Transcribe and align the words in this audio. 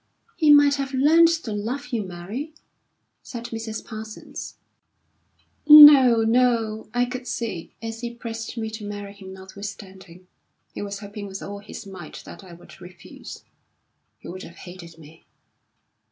"He 0.35 0.51
might 0.51 0.73
have 0.77 0.95
learned 0.95 1.27
to 1.27 1.51
love 1.51 1.89
you, 1.89 2.01
Mary," 2.01 2.55
said 3.21 3.43
Mrs. 3.51 3.85
Parsons. 3.85 4.55
"No, 5.67 6.23
no! 6.23 6.89
I 6.91 7.05
could 7.05 7.27
see, 7.27 7.75
as 7.83 8.01
he 8.01 8.11
pressed 8.11 8.57
me 8.57 8.71
to 8.71 8.83
marry 8.83 9.13
him 9.13 9.31
notwithstanding, 9.31 10.25
he 10.73 10.81
was 10.81 11.01
hoping 11.01 11.27
with 11.27 11.43
all 11.43 11.59
his 11.59 11.85
might 11.85 12.23
that 12.25 12.43
I 12.43 12.51
would 12.53 12.81
refuse. 12.81 13.43
He 14.17 14.27
would 14.27 14.41
have 14.41 14.55
hated 14.65 14.97
me. 14.97 15.23